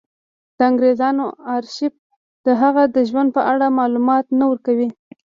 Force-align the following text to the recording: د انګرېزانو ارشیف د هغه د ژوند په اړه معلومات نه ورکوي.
د 0.57 0.59
انګرېزانو 0.69 1.25
ارشیف 1.55 1.93
د 2.45 2.47
هغه 2.61 2.83
د 2.95 2.97
ژوند 3.09 3.29
په 3.35 3.41
اړه 3.51 3.75
معلومات 3.79 4.25
نه 4.39 4.45
ورکوي. 4.51 4.89